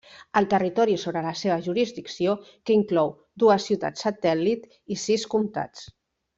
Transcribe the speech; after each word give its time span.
El 0.39 0.45
territori 0.51 0.95
sota 1.03 1.21
la 1.25 1.33
seva 1.41 1.57
jurisdicció, 1.67 2.33
que 2.69 2.75
inclou 2.79 3.13
dues 3.45 3.69
ciutats 3.71 4.09
satèl·lit 4.09 4.67
i 4.97 5.01
sis 5.07 5.31
comtats. 5.37 5.89